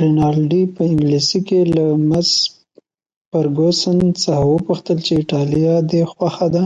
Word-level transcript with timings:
رینالډي 0.00 0.62
په 0.74 0.80
انګلیسي 0.90 1.40
کې 1.48 1.60
له 1.76 1.84
مس 2.08 2.30
فرګوسن 3.30 3.98
څخه 4.22 4.42
وپوښتل 4.52 4.98
چې 5.06 5.12
ایټالیه 5.20 5.74
دې 5.90 6.02
خوښه 6.12 6.46
ده؟ 6.54 6.64